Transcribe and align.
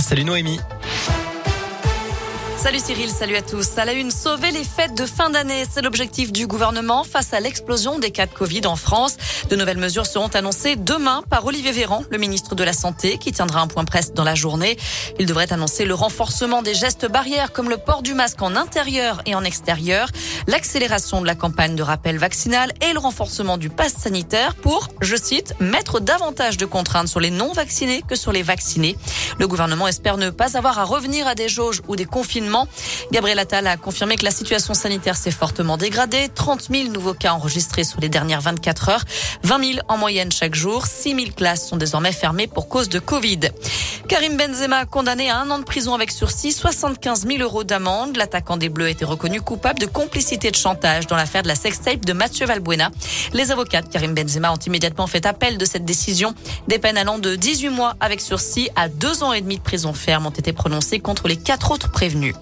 Salut 0.00 0.24
Noémie. 0.24 0.58
Salut 2.62 2.78
Cyril, 2.78 3.08
salut 3.08 3.36
à 3.36 3.42
tous. 3.42 3.78
À 3.78 3.86
la 3.86 3.94
une, 3.94 4.10
sauver 4.10 4.50
les 4.50 4.64
fêtes 4.64 4.94
de 4.94 5.06
fin 5.06 5.30
d'année, 5.30 5.64
c'est 5.70 5.80
l'objectif 5.80 6.30
du 6.30 6.46
gouvernement 6.46 7.04
face 7.04 7.32
à 7.32 7.40
l'explosion 7.40 7.98
des 7.98 8.10
cas 8.10 8.26
de 8.26 8.34
Covid 8.34 8.66
en 8.66 8.76
France. 8.76 9.16
De 9.48 9.56
nouvelles 9.56 9.78
mesures 9.78 10.04
seront 10.04 10.28
annoncées 10.28 10.76
demain 10.76 11.22
par 11.30 11.46
Olivier 11.46 11.72
Véran, 11.72 12.04
le 12.10 12.18
ministre 12.18 12.54
de 12.54 12.62
la 12.62 12.74
Santé, 12.74 13.16
qui 13.16 13.32
tiendra 13.32 13.62
un 13.62 13.66
point 13.66 13.86
presse 13.86 14.12
dans 14.12 14.24
la 14.24 14.34
journée. 14.34 14.76
Il 15.18 15.24
devrait 15.24 15.50
annoncer 15.54 15.86
le 15.86 15.94
renforcement 15.94 16.60
des 16.60 16.74
gestes 16.74 17.10
barrières 17.10 17.52
comme 17.52 17.70
le 17.70 17.78
port 17.78 18.02
du 18.02 18.12
masque 18.12 18.42
en 18.42 18.54
intérieur 18.54 19.22
et 19.24 19.34
en 19.34 19.42
extérieur, 19.42 20.10
l'accélération 20.46 21.22
de 21.22 21.26
la 21.26 21.34
campagne 21.34 21.76
de 21.76 21.82
rappel 21.82 22.18
vaccinal 22.18 22.74
et 22.82 22.92
le 22.92 22.98
renforcement 22.98 23.56
du 23.56 23.70
pass 23.70 23.94
sanitaire 23.94 24.54
pour, 24.54 24.88
je 25.00 25.16
cite, 25.16 25.54
mettre 25.60 25.98
davantage 25.98 26.58
de 26.58 26.66
contraintes 26.66 27.08
sur 27.08 27.20
les 27.20 27.30
non 27.30 27.54
vaccinés 27.54 28.02
que 28.06 28.16
sur 28.16 28.32
les 28.32 28.42
vaccinés. 28.42 28.98
Le 29.38 29.48
gouvernement 29.48 29.88
espère 29.88 30.18
ne 30.18 30.28
pas 30.28 30.58
avoir 30.58 30.78
à 30.78 30.84
revenir 30.84 31.26
à 31.26 31.34
des 31.34 31.48
jauges 31.48 31.80
ou 31.88 31.96
des 31.96 32.04
confinements 32.04 32.49
Gabriel 33.12 33.38
Attal 33.38 33.66
a 33.66 33.76
confirmé 33.76 34.16
que 34.16 34.24
la 34.24 34.30
situation 34.30 34.74
sanitaire 34.74 35.16
s'est 35.16 35.30
fortement 35.30 35.76
dégradée. 35.76 36.28
30 36.34 36.68
000 36.70 36.88
nouveaux 36.88 37.14
cas 37.14 37.32
enregistrés 37.32 37.84
sur 37.84 38.00
les 38.00 38.08
dernières 38.08 38.40
24 38.40 38.88
heures. 38.88 39.04
20 39.42 39.64
000 39.72 39.78
en 39.88 39.96
moyenne 39.96 40.32
chaque 40.32 40.54
jour. 40.54 40.86
6 40.86 41.14
000 41.14 41.30
classes 41.36 41.68
sont 41.68 41.76
désormais 41.76 42.12
fermées 42.12 42.46
pour 42.46 42.68
cause 42.68 42.88
de 42.88 42.98
Covid. 42.98 43.40
Karim 44.08 44.36
Benzema 44.36 44.86
condamné 44.86 45.30
à 45.30 45.38
un 45.38 45.50
an 45.50 45.60
de 45.60 45.64
prison 45.64 45.94
avec 45.94 46.10
sursis, 46.10 46.50
75 46.50 47.26
000 47.28 47.42
euros 47.42 47.62
d'amende. 47.62 48.16
L'attaquant 48.16 48.56
des 48.56 48.68
Bleus 48.68 48.86
a 48.86 48.90
été 48.90 49.04
reconnu 49.04 49.40
coupable 49.40 49.78
de 49.78 49.86
complicité 49.86 50.50
de 50.50 50.56
chantage 50.56 51.06
dans 51.06 51.14
l'affaire 51.14 51.42
de 51.42 51.48
la 51.48 51.54
sextape 51.54 52.04
de 52.04 52.12
Mathieu 52.12 52.44
Valbuena. 52.44 52.90
Les 53.32 53.52
avocats 53.52 53.82
de 53.82 53.88
Karim 53.88 54.12
Benzema 54.14 54.52
ont 54.52 54.56
immédiatement 54.56 55.06
fait 55.06 55.26
appel 55.26 55.58
de 55.58 55.64
cette 55.64 55.84
décision. 55.84 56.34
Des 56.66 56.80
peines 56.80 56.98
allant 56.98 57.18
de 57.18 57.36
18 57.36 57.68
mois 57.68 57.94
avec 58.00 58.20
sursis 58.20 58.68
à 58.74 58.88
2 58.88 59.22
ans 59.22 59.32
et 59.32 59.42
demi 59.42 59.58
de 59.58 59.62
prison 59.62 59.92
ferme 59.92 60.26
ont 60.26 60.30
été 60.30 60.52
prononcées 60.52 60.98
contre 60.98 61.28
les 61.28 61.36
quatre 61.36 61.70
autres 61.70 61.92
prévenus. 61.92 62.34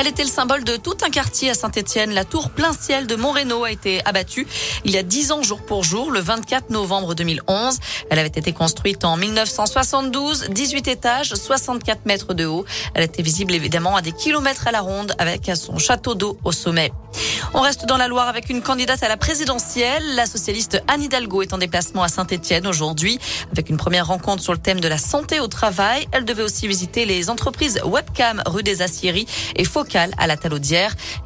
Elle 0.00 0.06
était 0.06 0.22
le 0.22 0.30
symbole 0.30 0.64
de 0.64 0.76
tout 0.76 0.96
un 1.04 1.10
quartier 1.10 1.50
à 1.50 1.54
Saint-Etienne. 1.54 2.14
La 2.14 2.24
tour 2.24 2.48
plein 2.48 2.72
ciel 2.72 3.06
de 3.06 3.16
Montrénaud 3.16 3.64
a 3.64 3.70
été 3.70 4.00
abattue 4.06 4.46
il 4.86 4.92
y 4.92 4.96
a 4.96 5.02
10 5.02 5.32
ans 5.32 5.42
jour 5.42 5.60
pour 5.60 5.84
jour, 5.84 6.10
le 6.10 6.20
24 6.20 6.70
novembre 6.70 7.14
2011. 7.14 7.78
Elle 8.08 8.18
avait 8.18 8.28
été 8.28 8.54
construite 8.54 9.04
en 9.04 9.18
1972, 9.18 10.48
18 10.48 10.88
étages, 10.88 11.34
64 11.34 12.06
mètres 12.06 12.32
de 12.32 12.46
haut. 12.46 12.64
Elle 12.94 13.04
était 13.04 13.22
visible 13.22 13.54
évidemment 13.54 13.94
à 13.94 14.00
des 14.00 14.12
kilomètres 14.12 14.66
à 14.66 14.72
la 14.72 14.80
ronde 14.80 15.14
avec 15.18 15.50
son 15.54 15.76
château 15.76 16.14
d'eau 16.14 16.38
au 16.44 16.52
sommet. 16.52 16.92
On 17.52 17.60
reste 17.60 17.84
dans 17.84 17.96
la 17.96 18.08
Loire 18.08 18.28
avec 18.28 18.48
une 18.48 18.62
candidate 18.62 19.02
à 19.02 19.08
la 19.08 19.16
présidentielle. 19.16 20.14
La 20.14 20.26
socialiste 20.26 20.82
Anne 20.88 21.02
Hidalgo 21.02 21.42
est 21.42 21.52
en 21.52 21.58
déplacement 21.58 22.02
à 22.02 22.08
Saint-Etienne 22.08 22.66
aujourd'hui 22.66 23.18
avec 23.52 23.68
une 23.68 23.76
première 23.76 24.06
rencontre 24.06 24.42
sur 24.42 24.52
le 24.52 24.58
thème 24.58 24.80
de 24.80 24.88
la 24.88 24.98
santé 24.98 25.40
au 25.40 25.48
travail. 25.48 26.06
Elle 26.12 26.24
devait 26.24 26.44
aussi 26.44 26.68
visiter 26.68 27.04
les 27.04 27.28
entreprises 27.28 27.80
Webcam 27.84 28.42
rue 28.46 28.62
des 28.62 28.82
Aciéries 28.82 29.26
et 29.56 29.64
À 29.96 30.26
la. 30.26 30.36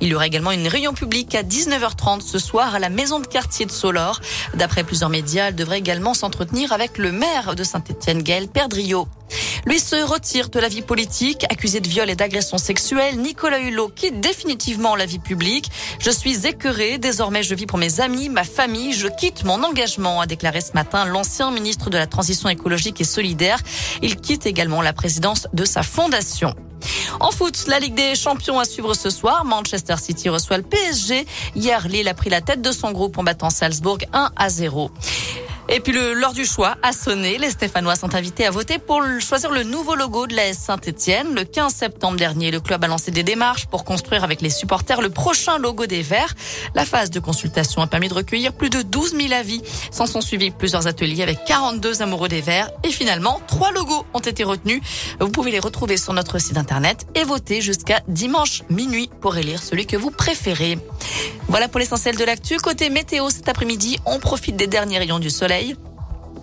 Il 0.01 0.09
y 0.09 0.15
aura 0.15 0.27
également 0.27 0.51
une 0.51 0.69
réunion 0.69 0.95
publique 0.95 1.35
à 1.35 1.43
19h30 1.43 2.21
ce 2.21 2.39
soir 2.39 2.75
à 2.75 2.79
la 2.79 2.89
maison 2.89 3.21
de 3.21 3.27
quartier 3.27 3.67
de 3.67 3.71
Solor. 3.71 4.21
D'après 4.55 4.85
plusieurs 4.85 5.11
médias, 5.11 5.49
elle 5.49 5.55
devrait 5.55 5.79
également 5.79 6.15
s'entretenir 6.15 6.73
avec 6.73 6.99
le 6.99 7.13
maire 7.13 7.55
de 7.55 7.65
Saint-Etienne, 7.65 8.23
Gaël 8.23 8.49
Perdriau. 8.49 9.07
Lui 9.67 9.81
se 9.81 9.97
retire 9.97 10.51
de 10.51 10.61
la 10.61 10.69
vie 10.69 10.83
politique, 10.83 11.45
accusé 11.51 11.81
de 11.81 11.89
viol 11.89 12.09
et 12.11 12.17
d'agression 12.17 12.59
sexuelle. 12.59 13.19
Nicolas 13.19 13.61
Hulot 13.61 13.89
quitte 13.89 14.21
définitivement 14.21 14.97
la 14.97 15.07
vie 15.07 15.19
publique. 15.19 15.71
Je 15.99 16.11
suis 16.11 16.47
écœuré. 16.47 16.99
Désormais, 16.99 17.43
je 17.43 17.55
vis 17.55 17.67
pour 17.67 17.79
mes 17.79 18.01
amis, 18.01 18.29
ma 18.29 18.45
famille. 18.45 18.93
Je 18.93 19.09
quitte 19.09 19.45
mon 19.45 19.63
engagement, 19.63 20.21
a 20.21 20.27
déclaré 20.27 20.61
ce 20.61 20.73
matin 20.75 21.05
l'ancien 21.05 21.51
ministre 21.51 21.91
de 21.91 21.97
la 21.97 22.07
Transition 22.07 22.49
écologique 22.49 23.01
et 23.01 23.05
solidaire. 23.05 23.59
Il 24.03 24.17
quitte 24.17 24.47
également 24.47 24.83
la 24.83 24.93
présidence 24.93 25.49
de 25.53 25.65
sa 25.65 25.83
fondation. 25.83 26.55
En 27.21 27.31
foot, 27.31 27.67
la 27.69 27.79
Ligue 27.79 27.95
des 27.95 28.15
Champions 28.15 28.59
à 28.59 28.65
suivre 28.65 28.95
ce 28.95 29.11
soir. 29.11 29.45
Manchester 29.45 29.97
City 29.97 30.29
reçoit 30.29 30.57
le 30.57 30.63
PSG. 30.63 31.27
Hier, 31.55 31.87
Lille 31.89 32.09
a 32.09 32.15
pris 32.15 32.31
la 32.31 32.41
tête 32.41 32.63
de 32.63 32.73
son 32.73 32.93
groupe 32.93 33.19
en 33.19 33.23
battant 33.23 33.51
Salzbourg 33.51 33.99
1 34.13 34.31
à 34.37 34.49
0. 34.49 34.91
Et 35.69 35.81
puis 35.81 35.93
l'heure 35.93 36.35
du 36.35 36.45
choix 36.45 36.77
a 36.83 36.93
sonné. 36.93 37.39
Les 37.39 37.51
Stéphanois 37.51 37.97
sont 37.97 38.15
invités 38.15 38.47
à 38.47 38.51
voter 38.51 38.79
pour 38.79 39.03
choisir 39.21 39.51
le 39.51 39.63
nouveau 39.63 39.95
logo 39.95 40.27
de 40.27 40.37
la 40.37 40.53
Saint-Etienne. 40.53 41.35
Le 41.35 41.45
15 41.45 41.75
septembre 41.75 42.19
dernier, 42.19 42.51
le 42.51 42.61
club 42.61 42.85
a 42.85 42.87
lancé 42.87 43.11
des 43.11 43.23
démarches 43.23 43.67
pour 43.67 43.85
construire 43.85 44.25
avec 44.25 44.43
les 44.43 44.51
supporters 44.51 45.01
le 45.01 45.09
prochain 45.09 45.59
logo 45.59 45.87
des 45.87 46.03
Verts. 46.03 46.35
La 46.75 46.85
phase 46.85 47.11
de 47.11 47.19
consultation 47.19 47.81
a 47.81 47.87
permis 47.87 48.09
de 48.09 48.15
recueillir 48.15 48.53
plus 48.53 48.71
de 48.71 48.83
12 48.83 49.17
000 49.17 49.33
avis. 49.33 49.63
S'en 49.91 50.07
sont 50.07 50.21
suivis 50.21 50.51
plusieurs 50.51 50.87
ateliers 50.87 51.23
avec 51.23 51.45
42 51.47 52.03
amoureux 52.03 52.29
des 52.29 52.43
Verts. 52.43 52.71
Et 52.85 52.91
finalement, 52.91 53.41
trois 53.47 53.73
logos 53.73 54.05
ont 54.13 54.21
été 54.21 54.45
retenus. 54.45 54.83
Vous 55.21 55.31
pouvez 55.31 55.51
les 55.51 55.61
retrouver 55.61 55.97
sur 55.97 56.13
notre 56.13 56.39
site 56.39 56.59
internet 56.59 57.07
et 57.15 57.25
voter 57.25 57.63
jusqu'à 57.63 58.01
dimanche 58.07 58.63
minuit 58.69 59.09
pour 59.21 59.37
élire 59.37 59.63
celui 59.63 59.87
que 59.87 59.97
vous 59.97 60.11
préférez. 60.11 60.79
Voilà 61.49 61.69
pour 61.69 61.79
l'essentiel 61.79 62.17
de 62.17 62.25
l'actu. 62.25 62.57
Côté 62.59 62.91
météo, 62.91 63.31
cet 63.31 63.49
après-midi, 63.49 63.99
on 64.07 64.19
profite 64.19 64.57
des 64.57 64.67
derniers 64.67 64.99
rayons 64.99 65.19
du 65.19 65.31
soleil. 65.31 65.77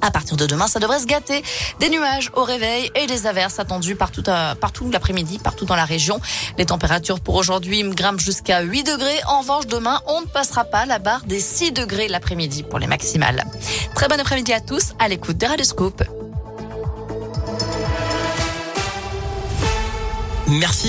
À 0.02 0.10
partir 0.10 0.36
de 0.36 0.48
demain, 0.48 0.68
ça 0.68 0.80
devrait 0.80 1.00
se 1.00 1.06
gâter. 1.06 1.44
Des 1.80 1.90
nuages 1.90 2.32
au 2.34 2.44
réveil 2.44 2.90
et 2.96 3.06
des 3.06 3.28
averses 3.28 3.60
attendues 3.60 3.96
partout, 3.96 4.24
euh, 4.28 4.56
partout 4.56 4.90
l'après-midi, 4.90 5.38
partout 5.38 5.66
dans 5.66 5.76
la 5.76 5.86
région. 5.86 6.20
Les 6.58 6.66
températures 6.66 7.20
pour 7.20 7.36
aujourd'hui 7.36 7.84
grimpent 7.84 8.20
jusqu'à 8.20 8.62
8 8.62 8.84
degrés. 8.84 9.20
En 9.28 9.42
revanche, 9.42 9.68
demain, 9.68 10.02
on 10.08 10.22
ne 10.22 10.26
passera 10.26 10.64
pas 10.64 10.86
la 10.88 10.98
barre 10.98 11.24
des 11.26 11.40
6 11.40 11.72
degrés 11.72 12.08
l'après-midi 12.08 12.64
pour 12.64 12.80
les 12.80 12.88
maximales. 12.88 13.44
Très 13.94 14.08
bon 14.08 14.20
après-midi 14.20 14.54
à 14.54 14.60
tous 14.60 14.94
à 14.98 15.08
l'écoute 15.08 15.38
des 15.38 15.46
Radioscope. 15.46 16.04
Merci. 20.48 20.80